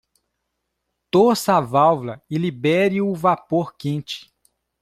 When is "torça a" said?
1.11-1.61